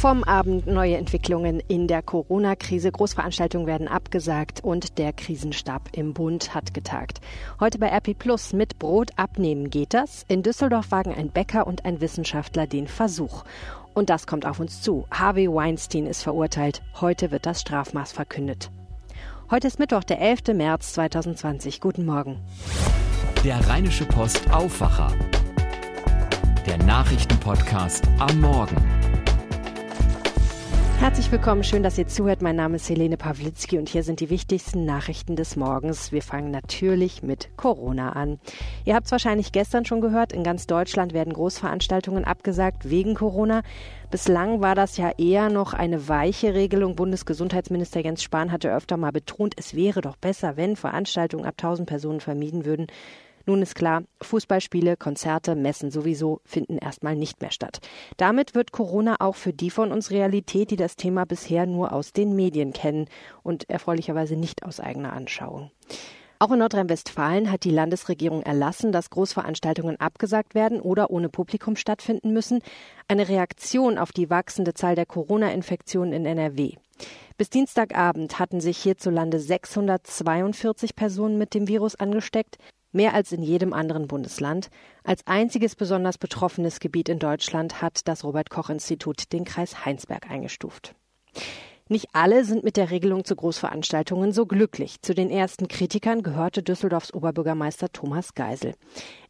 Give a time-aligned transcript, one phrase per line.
[0.00, 2.90] Vom Abend neue Entwicklungen in der Corona-Krise.
[2.90, 7.20] Großveranstaltungen werden abgesagt und der Krisenstab im Bund hat getagt.
[7.60, 10.24] Heute bei RP Plus mit Brot abnehmen geht das.
[10.26, 13.44] In Düsseldorf wagen ein Bäcker und ein Wissenschaftler den Versuch.
[13.92, 15.04] Und das kommt auf uns zu.
[15.10, 16.80] Harvey Weinstein ist verurteilt.
[17.02, 18.70] Heute wird das Strafmaß verkündet.
[19.50, 20.54] Heute ist Mittwoch, der 11.
[20.54, 21.78] März 2020.
[21.78, 22.40] Guten Morgen.
[23.44, 25.12] Der Rheinische Post Aufwacher.
[26.66, 28.99] Der Nachrichtenpodcast am Morgen.
[31.00, 32.42] Herzlich willkommen, schön, dass ihr zuhört.
[32.42, 36.12] Mein Name ist Helene Pawlitzki und hier sind die wichtigsten Nachrichten des Morgens.
[36.12, 38.38] Wir fangen natürlich mit Corona an.
[38.84, 43.62] Ihr habt es wahrscheinlich gestern schon gehört, in ganz Deutschland werden Großveranstaltungen abgesagt wegen Corona.
[44.10, 46.96] Bislang war das ja eher noch eine weiche Regelung.
[46.96, 51.88] Bundesgesundheitsminister Jens Spahn hatte öfter mal betont, es wäre doch besser, wenn Veranstaltungen ab 1000
[51.88, 52.88] Personen vermieden würden.
[53.46, 57.80] Nun ist klar, Fußballspiele, Konzerte, Messen sowieso finden erstmal nicht mehr statt.
[58.16, 62.12] Damit wird Corona auch für die von uns Realität, die das Thema bisher nur aus
[62.12, 63.06] den Medien kennen
[63.42, 65.70] und erfreulicherweise nicht aus eigener Anschauung.
[66.42, 72.32] Auch in Nordrhein-Westfalen hat die Landesregierung erlassen, dass Großveranstaltungen abgesagt werden oder ohne Publikum stattfinden
[72.32, 72.62] müssen.
[73.08, 76.76] Eine Reaktion auf die wachsende Zahl der Corona-Infektionen in NRW.
[77.36, 82.56] Bis Dienstagabend hatten sich hierzulande 642 Personen mit dem Virus angesteckt
[82.92, 84.70] mehr als in jedem anderen Bundesland.
[85.04, 90.30] Als einziges besonders betroffenes Gebiet in Deutschland hat das Robert Koch Institut den Kreis Heinsberg
[90.30, 90.94] eingestuft.
[91.92, 95.02] Nicht alle sind mit der Regelung zu Großveranstaltungen so glücklich.
[95.02, 98.74] Zu den ersten Kritikern gehörte Düsseldorfs Oberbürgermeister Thomas Geisel.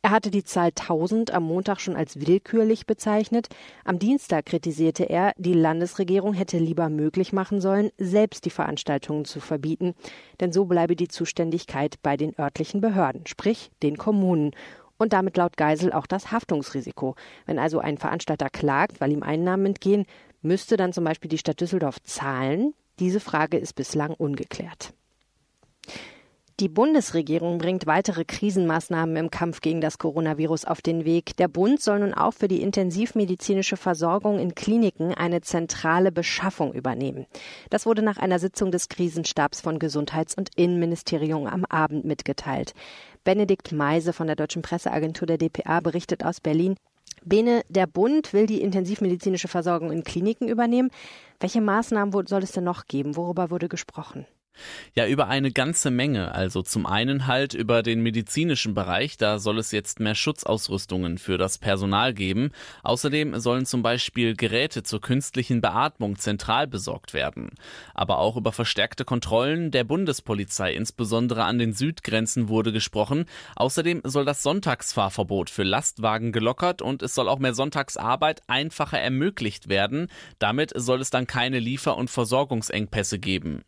[0.02, 3.48] Er hatte die Zahl 1000 am Montag schon als willkürlich bezeichnet.
[3.86, 9.40] Am Dienstag kritisierte er, die Landesregierung hätte lieber möglich machen sollen, selbst die Veranstaltungen zu
[9.40, 9.94] verbieten.
[10.38, 14.50] Denn so bleibe die Zuständigkeit bei den örtlichen Behörden, sprich den Kommunen
[14.98, 17.14] und damit laut Geisel auch das Haftungsrisiko.
[17.46, 20.04] Wenn also ein Veranstalter klagt, weil ihm Einnahmen entgehen,
[20.42, 22.74] Müsste dann zum Beispiel die Stadt Düsseldorf zahlen?
[22.98, 24.94] Diese Frage ist bislang ungeklärt.
[26.60, 31.34] Die Bundesregierung bringt weitere Krisenmaßnahmen im Kampf gegen das Coronavirus auf den Weg.
[31.38, 37.24] Der Bund soll nun auch für die intensivmedizinische Versorgung in Kliniken eine zentrale Beschaffung übernehmen.
[37.70, 42.74] Das wurde nach einer Sitzung des Krisenstabs von Gesundheits- und Innenministerium am Abend mitgeteilt.
[43.24, 46.76] Benedikt Meise von der Deutschen Presseagentur der DPA berichtet aus Berlin,
[47.24, 50.90] Bene, der Bund will die intensivmedizinische Versorgung in Kliniken übernehmen.
[51.38, 53.16] Welche Maßnahmen soll es denn noch geben?
[53.16, 54.26] Worüber wurde gesprochen?
[54.94, 56.34] Ja, über eine ganze Menge.
[56.34, 59.16] Also zum einen halt über den medizinischen Bereich.
[59.16, 62.50] Da soll es jetzt mehr Schutzausrüstungen für das Personal geben.
[62.82, 67.50] Außerdem sollen zum Beispiel Geräte zur künstlichen Beatmung zentral besorgt werden.
[67.94, 73.26] Aber auch über verstärkte Kontrollen der Bundespolizei, insbesondere an den Südgrenzen, wurde gesprochen.
[73.56, 79.68] Außerdem soll das Sonntagsfahrverbot für Lastwagen gelockert und es soll auch mehr Sonntagsarbeit einfacher ermöglicht
[79.68, 80.08] werden.
[80.38, 83.62] Damit soll es dann keine Liefer- und Versorgungsengpässe geben.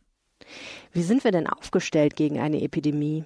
[0.93, 3.25] Wie sind wir denn aufgestellt gegen eine Epidemie?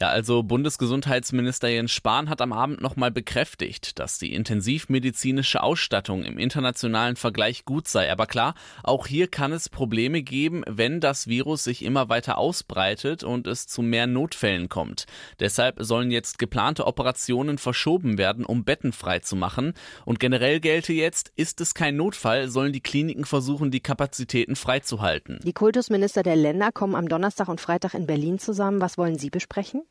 [0.00, 6.38] Ja, also Bundesgesundheitsminister Jens Spahn hat am Abend nochmal bekräftigt, dass die intensivmedizinische Ausstattung im
[6.38, 8.10] internationalen Vergleich gut sei.
[8.10, 13.24] Aber klar, auch hier kann es Probleme geben, wenn das Virus sich immer weiter ausbreitet
[13.24, 15.06] und es zu mehr Notfällen kommt.
[15.40, 19.74] Deshalb sollen jetzt geplante Operationen verschoben werden, um Betten frei zu machen.
[20.04, 25.38] Und generell gelte jetzt, ist es kein Notfall, sollen die Kliniken versuchen, die Kapazitäten freizuhalten.
[25.42, 28.80] Die Kultusminister der Länder kommen am Donnerstag und Freitag in Berlin zusammen.
[28.80, 29.57] Was wollen Sie besprechen?
[29.58, 29.82] Sprechen?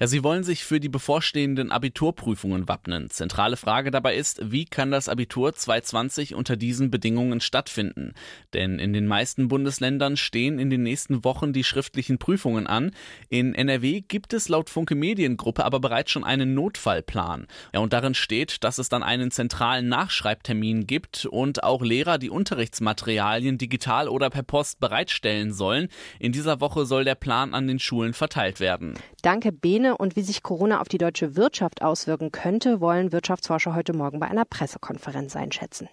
[0.00, 3.10] Ja, sie wollen sich für die bevorstehenden Abiturprüfungen wappnen.
[3.10, 8.14] Zentrale Frage dabei ist, wie kann das Abitur 2020 unter diesen Bedingungen stattfinden?
[8.52, 12.92] Denn in den meisten Bundesländern stehen in den nächsten Wochen die schriftlichen Prüfungen an.
[13.28, 17.46] In NRW gibt es laut Funke Mediengruppe aber bereits schon einen Notfallplan.
[17.72, 22.30] Ja, und darin steht, dass es dann einen zentralen Nachschreibtermin gibt und auch Lehrer die
[22.30, 25.88] Unterrichtsmaterialien digital oder per Post bereitstellen sollen.
[26.18, 28.94] In dieser Woche soll der Plan an den Schulen verteilt werden.
[29.22, 29.96] Danke, Bene.
[29.96, 34.28] Und wie sich Corona auf die deutsche Wirtschaft auswirken könnte, wollen Wirtschaftsforscher heute Morgen bei
[34.28, 35.88] einer Pressekonferenz einschätzen.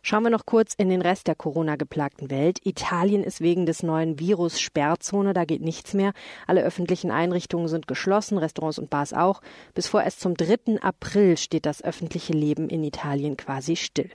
[0.00, 2.60] Schauen wir noch kurz in den Rest der Corona-geplagten Welt.
[2.64, 6.14] Italien ist wegen des neuen Virus Sperrzone, da geht nichts mehr.
[6.46, 9.42] Alle öffentlichen Einrichtungen sind geschlossen, Restaurants und Bars auch.
[9.74, 10.80] Bis vorerst zum 3.
[10.80, 14.10] April steht das öffentliche Leben in Italien quasi still.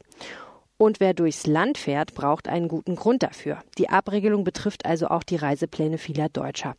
[0.78, 3.60] Und wer durchs Land fährt, braucht einen guten Grund dafür.
[3.78, 6.76] Die Abregelung betrifft also auch die Reisepläne vieler Deutscher.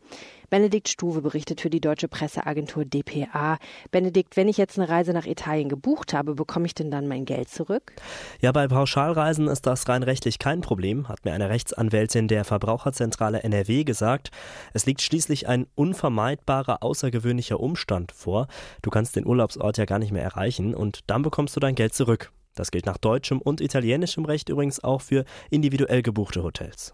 [0.50, 3.58] Benedikt Stuwe berichtet für die deutsche Presseagentur dpa.
[3.92, 7.24] Benedikt, wenn ich jetzt eine Reise nach Italien gebucht habe, bekomme ich denn dann mein
[7.24, 7.92] Geld zurück?
[8.40, 13.44] Ja, bei Pauschalreisen ist das rein rechtlich kein Problem, hat mir eine Rechtsanwältin der Verbraucherzentrale
[13.44, 14.30] NRW gesagt.
[14.74, 18.48] Es liegt schließlich ein unvermeidbarer, außergewöhnlicher Umstand vor.
[18.82, 21.94] Du kannst den Urlaubsort ja gar nicht mehr erreichen und dann bekommst du dein Geld
[21.94, 22.32] zurück.
[22.56, 26.92] Das gilt nach deutschem und italienischem Recht übrigens auch für individuell gebuchte Hotels.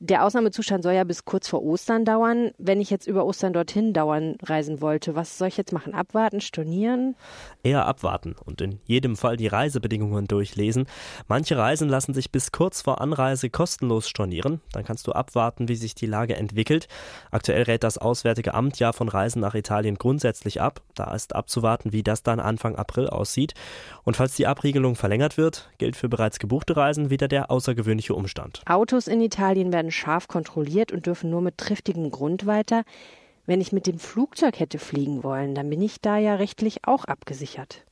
[0.00, 2.50] Der Ausnahmezustand soll ja bis kurz vor Ostern dauern.
[2.58, 5.94] Wenn ich jetzt über Ostern dorthin dauern reisen wollte, was soll ich jetzt machen?
[5.94, 7.16] Abwarten, stornieren?
[7.62, 10.86] Eher abwarten und in jedem Fall die Reisebedingungen durchlesen.
[11.26, 14.60] Manche Reisen lassen sich bis kurz vor Anreise kostenlos stornieren.
[14.72, 16.86] Dann kannst du abwarten, wie sich die Lage entwickelt.
[17.30, 20.82] Aktuell rät das Auswärtige Amt ja von Reisen nach Italien grundsätzlich ab.
[20.96, 23.54] Da ist abzuwarten, wie das dann Anfang April aussieht.
[24.02, 28.60] Und falls die Abriegelung verlängert wird, gilt für bereits gebuchte Reisen wieder der außergewöhnliche Umstand.
[28.66, 32.84] Autos in Italien werden scharf kontrolliert und dürfen nur mit triftigem Grund weiter.
[33.46, 37.04] Wenn ich mit dem Flugzeug hätte fliegen wollen, dann bin ich da ja rechtlich auch
[37.04, 37.84] abgesichert.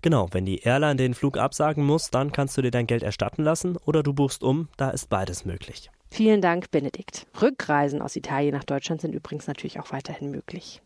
[0.00, 3.42] Genau, wenn die Airline den Flug absagen muss, dann kannst du dir dein Geld erstatten
[3.42, 5.90] lassen oder du buchst um, da ist beides möglich.
[6.10, 7.26] Vielen Dank, Benedikt.
[7.40, 10.82] Rückreisen aus Italien nach Deutschland sind übrigens natürlich auch weiterhin möglich.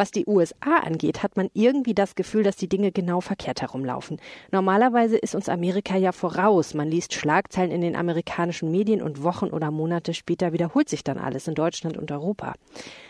[0.00, 4.18] Was die USA angeht, hat man irgendwie das Gefühl, dass die Dinge genau verkehrt herumlaufen.
[4.50, 6.72] Normalerweise ist uns Amerika ja voraus.
[6.72, 11.18] Man liest Schlagzeilen in den amerikanischen Medien und Wochen oder Monate später wiederholt sich dann
[11.18, 12.54] alles in Deutschland und Europa.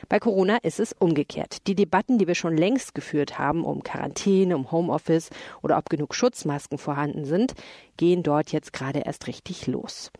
[0.08, 1.68] Bei Corona ist es umgekehrt.
[1.68, 5.30] Die Debatten, die wir schon längst geführt haben, um Quarantäne, um Homeoffice
[5.62, 7.54] oder ob genug Schutzmasken vorhanden sind,
[7.98, 10.10] gehen dort jetzt gerade erst richtig los.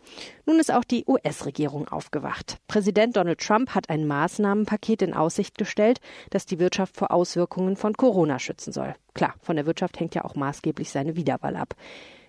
[0.45, 2.59] Nun ist auch die US-Regierung aufgewacht.
[2.67, 7.97] Präsident Donald Trump hat ein Maßnahmenpaket in Aussicht gestellt, das die Wirtschaft vor Auswirkungen von
[7.97, 8.95] Corona schützen soll.
[9.13, 11.75] Klar, von der Wirtschaft hängt ja auch maßgeblich seine Wiederwahl ab.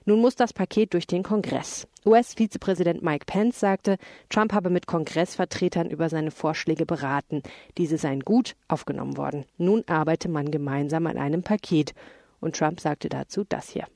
[0.05, 1.87] Nun muss das Paket durch den Kongress.
[2.05, 3.99] US-Vizepräsident Mike Pence sagte,
[4.29, 7.43] Trump habe mit Kongressvertretern über seine Vorschläge beraten.
[7.79, 9.45] Diese seien gut aufgenommen worden.
[9.59, 11.95] Nun arbeite man gemeinsam an einem Paket.
[12.41, 13.87] Und Trump sagte dazu das hier.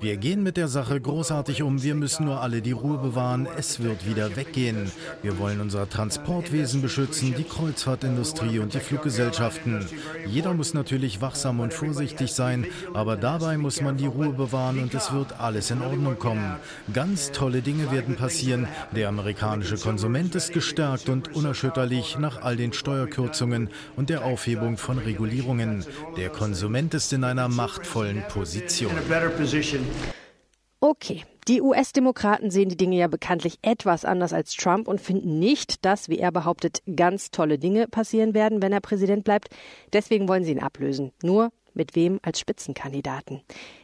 [0.00, 1.82] Wir gehen mit der Sache großartig um.
[1.82, 3.46] Wir müssen nur alle die Ruhe bewahren.
[3.56, 4.90] Es wird wieder weggehen.
[5.22, 9.86] Wir wollen unser Transportwesen beschützen, die Kreuzfahrtindustrie und die Fluggesellschaften.
[10.26, 14.94] Jeder muss natürlich wachsam und vorsichtig sein, aber dabei muss man die Ruhe bewahren und
[14.94, 16.56] es wird alles in Ordnung kommen.
[16.92, 18.66] Ganz tolle Dinge werden passieren.
[18.94, 24.98] Der amerikanische Konsument ist gestärkt und unerschütterlich nach all den Steuerkürzungen und der Aufhebung von
[24.98, 25.84] Regulierungen.
[26.16, 28.79] Der Konsument ist in einer machtvollen Position.
[29.36, 29.80] Position.
[30.80, 35.84] Okay, die US-Demokraten sehen die Dinge ja bekanntlich etwas anders als Trump und finden nicht,
[35.84, 39.48] dass, wie er behauptet, ganz tolle Dinge passieren werden, wenn er Präsident bleibt.
[39.92, 41.12] Deswegen wollen sie ihn ablösen.
[41.22, 43.42] Nur mit wem als Spitzenkandidaten?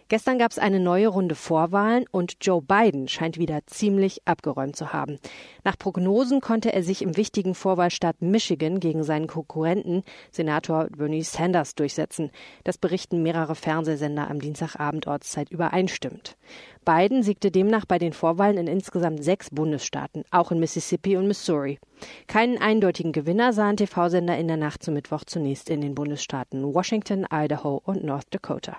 [0.09, 4.93] Gestern gab es eine neue Runde Vorwahlen und Joe Biden scheint wieder ziemlich abgeräumt zu
[4.93, 5.19] haben.
[5.65, 11.75] Nach Prognosen konnte er sich im wichtigen Vorwahlstaat Michigan gegen seinen Konkurrenten Senator Bernie Sanders
[11.75, 12.31] durchsetzen.
[12.63, 16.37] Das berichten mehrere Fernsehsender am Dienstagabend Ortszeit übereinstimmend.
[16.85, 21.81] Biden siegte demnach bei den Vorwahlen in insgesamt sechs Bundesstaaten, auch in Mississippi und Missouri.
[22.29, 27.27] Keinen eindeutigen Gewinner sahen TV-Sender in der Nacht zum Mittwoch zunächst in den Bundesstaaten Washington,
[27.29, 28.77] Idaho und North Dakota.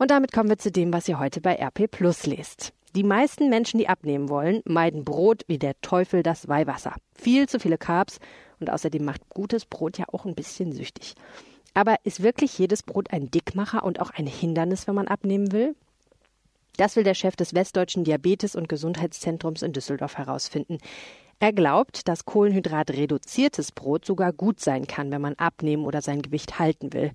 [0.00, 2.72] Und damit kommen wir zu dem, was ihr heute bei RP Plus lest.
[2.94, 6.94] Die meisten Menschen, die abnehmen wollen, meiden Brot wie der Teufel das Weihwasser.
[7.14, 8.18] Viel zu viele Carbs
[8.60, 11.16] und außerdem macht gutes Brot ja auch ein bisschen süchtig.
[11.74, 15.76] Aber ist wirklich jedes Brot ein Dickmacher und auch ein Hindernis, wenn man abnehmen will?
[16.78, 20.78] Das will der Chef des Westdeutschen Diabetes- und Gesundheitszentrums in Düsseldorf herausfinden.
[21.40, 26.58] Er glaubt, dass kohlenhydratreduziertes Brot sogar gut sein kann, wenn man abnehmen oder sein Gewicht
[26.58, 27.12] halten will.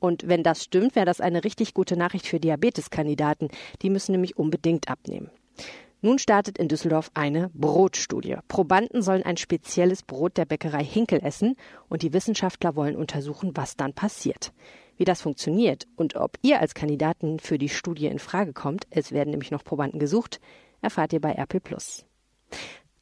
[0.00, 3.48] Und wenn das stimmt, wäre das eine richtig gute Nachricht für Diabeteskandidaten.
[3.82, 5.30] Die müssen nämlich unbedingt abnehmen.
[6.00, 8.36] Nun startet in Düsseldorf eine Brotstudie.
[8.46, 11.56] Probanden sollen ein spezielles Brot der Bäckerei Hinkel essen
[11.88, 14.52] und die Wissenschaftler wollen untersuchen, was dann passiert.
[14.96, 19.10] Wie das funktioniert und ob ihr als Kandidaten für die Studie in Frage kommt, es
[19.10, 20.40] werden nämlich noch Probanden gesucht,
[20.82, 21.60] erfahrt ihr bei RP+.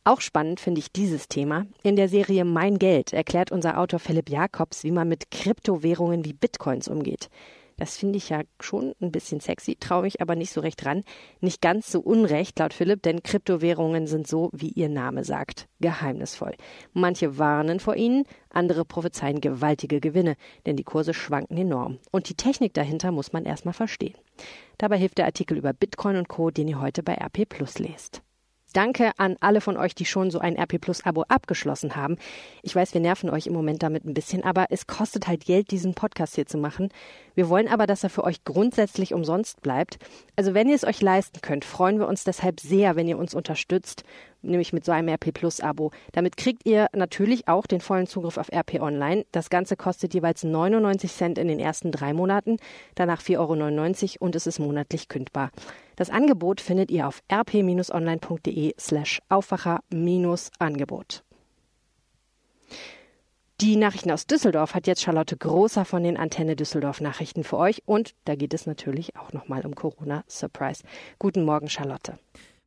[0.06, 1.66] Auch spannend finde ich dieses Thema.
[1.82, 6.32] In der Serie Mein Geld erklärt unser Autor Philipp Jakobs, wie man mit Kryptowährungen wie
[6.32, 7.28] Bitcoins umgeht.
[7.76, 11.02] Das finde ich ja schon ein bisschen sexy, traue mich aber nicht so recht ran.
[11.40, 16.54] Nicht ganz so unrecht, laut Philipp, denn Kryptowährungen sind so, wie ihr Name sagt, geheimnisvoll.
[16.92, 20.36] Manche warnen vor ihnen, andere prophezeien gewaltige Gewinne,
[20.66, 21.98] denn die Kurse schwanken enorm.
[22.12, 24.14] Und die Technik dahinter muss man erstmal verstehen.
[24.78, 28.22] Dabei hilft der Artikel über Bitcoin und Co., den ihr heute bei RP Plus lest.
[28.76, 32.18] Danke an alle von euch, die schon so ein RP Plus Abo abgeschlossen haben.
[32.62, 35.70] Ich weiß, wir nerven euch im Moment damit ein bisschen, aber es kostet halt Geld,
[35.70, 36.90] diesen Podcast hier zu machen.
[37.34, 39.98] Wir wollen aber, dass er für euch grundsätzlich umsonst bleibt.
[40.36, 43.32] Also wenn ihr es euch leisten könnt, freuen wir uns deshalb sehr, wenn ihr uns
[43.34, 44.04] unterstützt,
[44.46, 45.90] nämlich mit so einem RP Plus Abo.
[46.12, 49.24] Damit kriegt ihr natürlich auch den vollen Zugriff auf RP Online.
[49.32, 52.56] Das Ganze kostet jeweils 99 Cent in den ersten drei Monaten,
[52.94, 55.50] danach 4,99 Euro und es ist monatlich kündbar.
[55.96, 61.22] Das Angebot findet ihr auf rp-online.de slash Aufwacher-Angebot.
[63.62, 67.82] Die Nachrichten aus Düsseldorf hat jetzt Charlotte Großer von den Antenne Düsseldorf Nachrichten für euch.
[67.86, 70.24] Und da geht es natürlich auch nochmal um Corona.
[70.28, 70.84] Surprise.
[71.18, 72.18] Guten Morgen, Charlotte.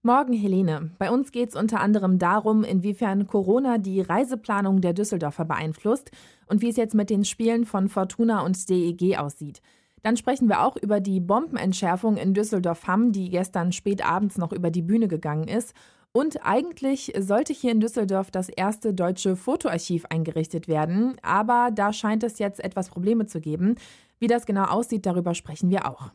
[0.02, 0.92] Morgen, Helene.
[0.98, 6.12] Bei uns geht es unter anderem darum, inwiefern Corona die Reiseplanung der Düsseldorfer beeinflusst
[6.48, 9.62] und wie es jetzt mit den Spielen von Fortuna und DEG aussieht.
[10.02, 14.72] Dann sprechen wir auch über die Bombenentschärfung in Düsseldorf-Hamm, die gestern spät abends noch über
[14.72, 15.74] die Bühne gegangen ist.
[16.14, 22.24] Und eigentlich sollte hier in Düsseldorf das erste deutsche Fotoarchiv eingerichtet werden, aber da scheint
[22.24, 23.76] es jetzt etwas Probleme zu geben.
[24.18, 26.12] Wie das genau aussieht, darüber sprechen wir auch.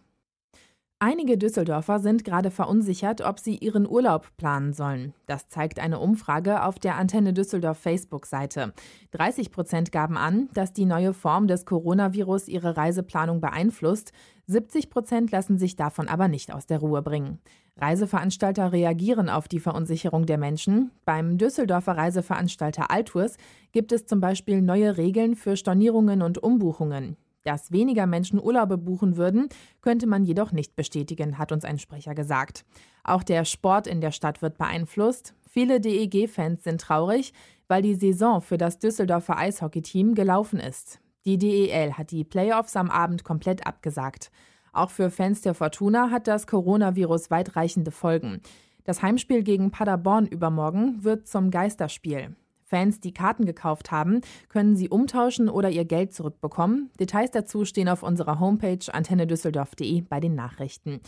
[1.07, 5.13] Einige Düsseldorfer sind gerade verunsichert, ob sie ihren Urlaub planen sollen.
[5.27, 8.73] Das zeigt eine Umfrage auf der Antenne Düsseldorf Facebook-Seite.
[9.11, 14.13] 30 Prozent gaben an, dass die neue Form des Coronavirus ihre Reiseplanung beeinflusst.
[14.47, 17.39] 70 Prozent lassen sich davon aber nicht aus der Ruhe bringen.
[17.77, 20.91] Reiseveranstalter reagieren auf die Verunsicherung der Menschen.
[21.05, 23.37] Beim Düsseldorfer Reiseveranstalter Altours
[23.73, 27.17] gibt es zum Beispiel neue Regeln für Stornierungen und Umbuchungen.
[27.45, 29.49] Dass weniger Menschen Urlaube buchen würden,
[29.83, 32.65] könnte man jedoch nicht bestätigen, hat uns ein Sprecher gesagt.
[33.05, 35.35] Auch der Sport in der Stadt wird beeinflusst.
[35.51, 37.35] Viele DEG-Fans sind traurig,
[37.69, 41.01] weil die Saison für das Düsseldorfer Eishockeyteam gelaufen ist.
[41.27, 44.31] Die DEL hat die Playoffs am Abend komplett abgesagt.
[44.73, 48.41] Auch für Fans der Fortuna hat das Coronavirus weitreichende Folgen.
[48.85, 52.37] Das Heimspiel gegen Paderborn übermorgen wird zum Geisterspiel.
[52.75, 56.91] Fans, die Karten gekauft haben, können sie umtauschen oder ihr Geld zurückbekommen.
[56.99, 60.99] Details dazu stehen auf unserer Homepage antennedüsseldorf.de bei den Nachrichten.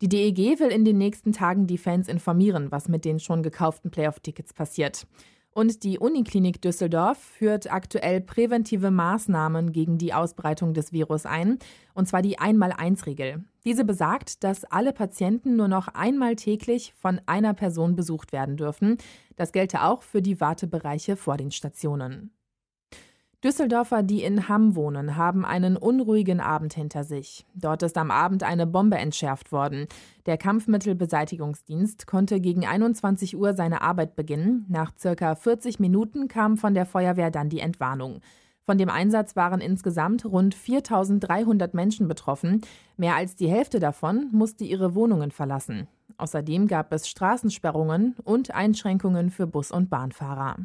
[0.00, 3.90] Die DEG will in den nächsten Tagen die Fans informieren, was mit den schon gekauften
[3.90, 5.06] Playoff-Tickets passiert.
[5.52, 11.58] Und die Uniklinik Düsseldorf führt aktuell präventive Maßnahmen gegen die Ausbreitung des Virus ein,
[11.92, 13.44] und zwar die Einmal-Eins-Regel.
[13.64, 18.96] Diese besagt, dass alle Patienten nur noch einmal täglich von einer Person besucht werden dürfen.
[19.36, 22.30] Das gelte auch für die Wartebereiche vor den Stationen.
[23.42, 27.46] Düsseldorfer, die in Hamm wohnen, haben einen unruhigen Abend hinter sich.
[27.54, 29.86] Dort ist am Abend eine Bombe entschärft worden.
[30.26, 34.66] Der Kampfmittelbeseitigungsdienst konnte gegen 21 Uhr seine Arbeit beginnen.
[34.68, 38.20] Nach circa 40 Minuten kam von der Feuerwehr dann die Entwarnung.
[38.62, 42.60] Von dem Einsatz waren insgesamt rund 4300 Menschen betroffen.
[42.98, 45.88] Mehr als die Hälfte davon musste ihre Wohnungen verlassen.
[46.18, 50.56] Außerdem gab es Straßensperrungen und Einschränkungen für Bus- und Bahnfahrer.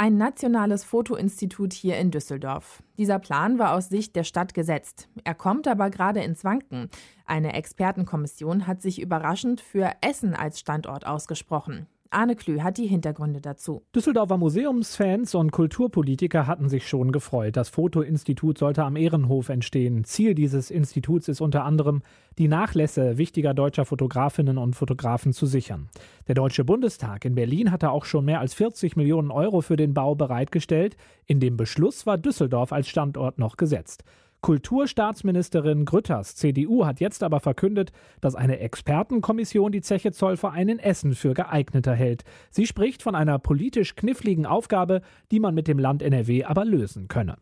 [0.00, 2.82] Ein nationales Fotoinstitut hier in Düsseldorf.
[2.96, 5.10] Dieser Plan war aus Sicht der Stadt gesetzt.
[5.24, 6.88] Er kommt aber gerade ins Wanken.
[7.26, 11.86] Eine Expertenkommission hat sich überraschend für Essen als Standort ausgesprochen.
[12.12, 13.84] Arne Klü hat die Hintergründe dazu.
[13.94, 17.56] Düsseldorfer Museumsfans und Kulturpolitiker hatten sich schon gefreut.
[17.56, 20.02] Das Fotoinstitut sollte am Ehrenhof entstehen.
[20.02, 22.02] Ziel dieses Instituts ist unter anderem,
[22.36, 25.88] die Nachlässe wichtiger deutscher Fotografinnen und Fotografen zu sichern.
[26.26, 29.94] Der Deutsche Bundestag in Berlin hatte auch schon mehr als 40 Millionen Euro für den
[29.94, 30.96] Bau bereitgestellt.
[31.26, 34.02] In dem Beschluss war Düsseldorf als Standort noch gesetzt.
[34.40, 41.14] Kulturstaatsministerin Grütters CDU hat jetzt aber verkündet, dass eine Expertenkommission die Zeche Zollverein in Essen
[41.14, 42.24] für geeigneter hält.
[42.50, 47.08] Sie spricht von einer politisch kniffligen Aufgabe, die man mit dem Land NRW aber lösen
[47.08, 47.36] könne.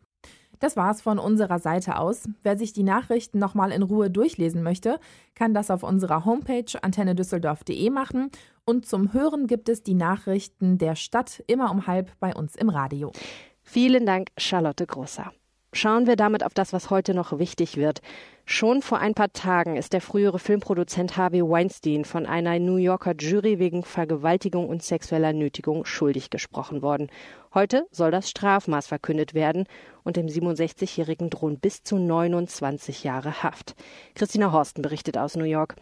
[0.59, 2.27] Das war's von unserer Seite aus.
[2.43, 4.99] Wer sich die Nachrichten nochmal in Ruhe durchlesen möchte,
[5.33, 8.29] kann das auf unserer Homepage antennedüsseldorf.de machen.
[8.65, 12.67] Und zum Hören gibt es die Nachrichten der Stadt immer um halb bei uns im
[12.67, 13.13] Radio.
[13.61, 15.31] Vielen Dank, Charlotte Großer.
[15.71, 18.01] Schauen wir damit auf das, was heute noch wichtig wird.
[18.45, 23.13] Schon vor ein paar Tagen ist der frühere Filmproduzent Harvey Weinstein von einer New Yorker
[23.15, 27.11] Jury wegen Vergewaltigung und sexueller Nötigung schuldig gesprochen worden.
[27.53, 29.65] Heute soll das Strafmaß verkündet werden
[30.03, 33.75] und dem 67-Jährigen drohen bis zu 29 Jahre Haft.
[34.15, 35.75] Christina Horsten berichtet aus New York.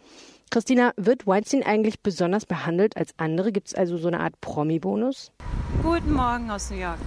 [0.50, 3.54] Christina, wird Weinstein eigentlich besonders behandelt als andere?
[3.54, 5.32] Gibt es also so eine Art Promi-Bonus?
[5.82, 7.00] Guten Morgen aus New York.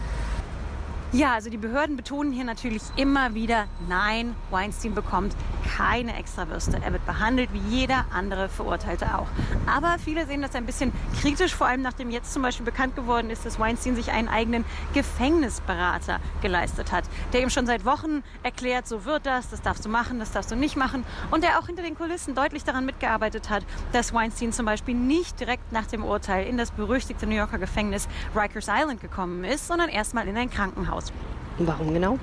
[1.12, 5.34] Ja, also die Behörden betonen hier natürlich immer wieder, nein, Weinstein bekommt
[5.76, 6.80] keine Extrawürste.
[6.84, 9.26] Er wird behandelt wie jeder andere Verurteilte auch.
[9.66, 13.28] Aber viele sehen das ein bisschen kritisch, vor allem nachdem jetzt zum Beispiel bekannt geworden
[13.28, 14.64] ist, dass Weinstein sich einen eigenen
[14.94, 17.02] Gefängnisberater geleistet hat,
[17.32, 20.52] der ihm schon seit Wochen erklärt, so wird das, das darfst du machen, das darfst
[20.52, 21.04] du nicht machen.
[21.32, 25.40] Und der auch hinter den Kulissen deutlich daran mitgearbeitet hat, dass Weinstein zum Beispiel nicht
[25.40, 29.88] direkt nach dem Urteil in das berüchtigte New Yorker Gefängnis Rikers Island gekommen ist, sondern
[29.88, 31.12] erstmal in ein Krankenhaus aus.
[31.58, 32.18] Warum genau?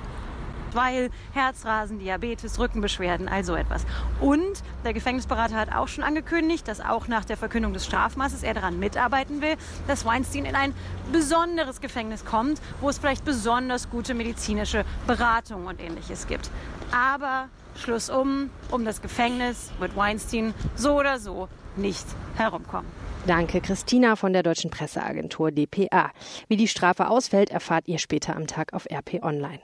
[0.74, 3.86] weil Herzrasen, Diabetes, Rückenbeschwerden, also etwas.
[4.20, 8.54] Und der Gefängnisberater hat auch schon angekündigt, dass auch nach der Verkündung des Strafmaßes er
[8.54, 9.56] daran mitarbeiten will,
[9.86, 10.74] dass Weinstein in ein
[11.12, 16.50] besonderes Gefängnis kommt, wo es vielleicht besonders gute medizinische Beratung und ähnliches gibt.
[16.92, 22.06] Aber Schluss um, um das Gefängnis wird Weinstein so oder so nicht
[22.36, 22.90] herumkommen.
[23.26, 26.12] Danke, Christina von der Deutschen Presseagentur dpa.
[26.48, 29.60] Wie die Strafe ausfällt, erfahrt ihr später am Tag auf RP Online.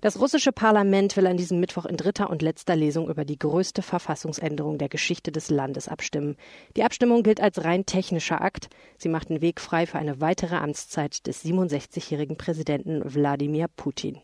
[0.00, 3.82] Das russische Parlament will an diesem Mittwoch in dritter und letzter Lesung über die größte
[3.82, 6.36] Verfassungsänderung der Geschichte des Landes abstimmen.
[6.76, 8.68] Die Abstimmung gilt als rein technischer Akt.
[8.98, 14.18] Sie macht den Weg frei für eine weitere Amtszeit des 67-jährigen Präsidenten Wladimir Putin.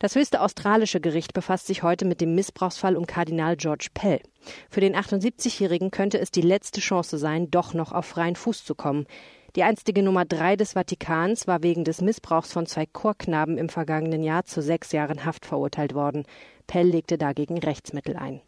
[0.00, 4.20] Das höchste australische Gericht befasst sich heute mit dem Missbrauchsfall um Kardinal George Pell.
[4.70, 8.76] Für den 78-Jährigen könnte es die letzte Chance sein, doch noch auf freien Fuß zu
[8.76, 9.06] kommen.
[9.56, 14.22] Die einstige Nummer drei des Vatikans war wegen des Missbrauchs von zwei Chorknaben im vergangenen
[14.22, 16.26] Jahr zu sechs Jahren Haft verurteilt worden.
[16.68, 18.40] Pell legte dagegen Rechtsmittel ein.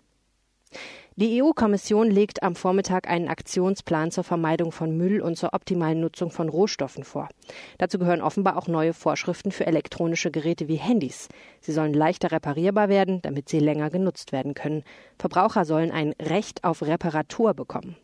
[1.20, 6.30] Die EU-Kommission legt am Vormittag einen Aktionsplan zur Vermeidung von Müll und zur optimalen Nutzung
[6.30, 7.28] von Rohstoffen vor.
[7.76, 11.28] Dazu gehören offenbar auch neue Vorschriften für elektronische Geräte wie Handys.
[11.60, 14.82] Sie sollen leichter reparierbar werden, damit sie länger genutzt werden können.
[15.18, 17.96] Verbraucher sollen ein Recht auf Reparatur bekommen.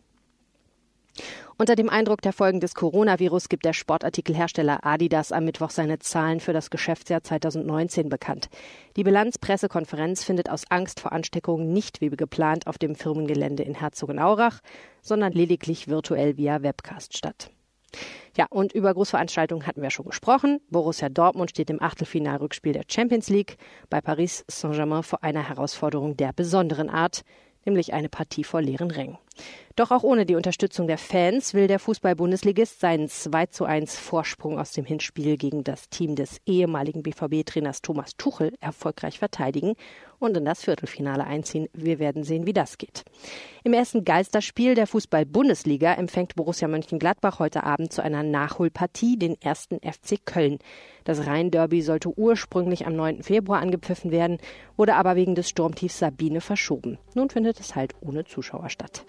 [1.57, 6.39] Unter dem Eindruck der Folgen des Coronavirus gibt der Sportartikelhersteller Adidas am Mittwoch seine Zahlen
[6.39, 8.49] für das Geschäftsjahr 2019 bekannt.
[8.95, 14.59] Die Bilanzpressekonferenz findet aus Angst vor Ansteckungen nicht wie geplant auf dem Firmengelände in Herzogenaurach,
[15.01, 17.49] sondern lediglich virtuell via Webcast statt.
[18.35, 20.59] Ja, und über Großveranstaltungen hatten wir schon gesprochen.
[20.69, 23.57] Borussia Dortmund steht im Achtelfinalrückspiel der Champions League,
[23.89, 27.23] bei Paris Saint-Germain vor einer Herausforderung der besonderen Art
[27.67, 29.17] nämlich eine Partie vor leeren Rängen.
[29.77, 34.57] Doch auch ohne die Unterstützung der Fans will der Fußball-Bundesligist seinen 2 zu 1 Vorsprung
[34.57, 39.75] aus dem Hinspiel gegen das Team des ehemaligen BVB-Trainers Thomas Tuchel erfolgreich verteidigen
[40.17, 41.67] und in das Viertelfinale einziehen.
[41.73, 43.03] Wir werden sehen, wie das geht.
[43.63, 49.79] Im ersten Geisterspiel der Fußball-Bundesliga empfängt Borussia Mönchengladbach heute Abend zu einer Nachholpartie den ersten
[49.81, 50.57] FC Köln.
[51.03, 53.21] Das Rhein-Derby sollte ursprünglich am 9.
[53.21, 54.39] Februar angepfiffen werden,
[54.75, 56.97] wurde aber wegen des Sturmtiefs Sabine verschoben.
[57.13, 59.05] Nun findet es halt ohne Zuschauer statt.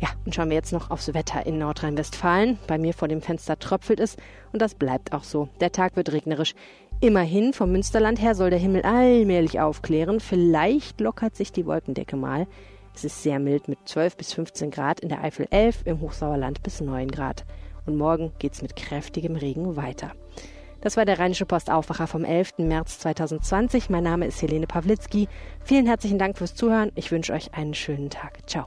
[0.00, 2.58] Ja, und schauen wir jetzt noch aufs Wetter in Nordrhein-Westfalen.
[2.66, 4.16] Bei mir vor dem Fenster tröpfelt es
[4.52, 5.48] und das bleibt auch so.
[5.60, 6.54] Der Tag wird regnerisch.
[7.00, 10.20] Immerhin, vom Münsterland her soll der Himmel allmählich aufklären.
[10.20, 12.46] Vielleicht lockert sich die Wolkendecke mal.
[12.94, 16.62] Es ist sehr mild mit 12 bis 15 Grad, in der Eifel 11, im Hochsauerland
[16.62, 17.44] bis 9 Grad.
[17.86, 20.12] Und morgen geht's mit kräftigem Regen weiter.
[20.80, 22.58] Das war der Rheinische Post Aufwacher vom 11.
[22.58, 23.90] März 2020.
[23.90, 25.28] Mein Name ist Helene Pawlitzki.
[25.62, 26.90] Vielen herzlichen Dank fürs Zuhören.
[26.94, 28.38] Ich wünsche euch einen schönen Tag.
[28.48, 28.66] Ciao.